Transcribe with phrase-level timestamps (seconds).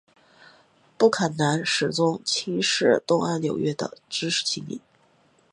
[0.97, 4.79] 布坎南始终轻视东岸纽约的知识菁英。